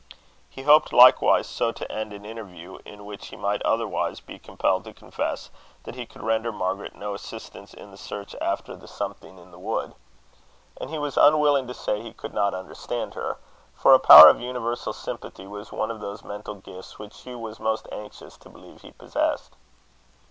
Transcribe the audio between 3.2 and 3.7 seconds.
he might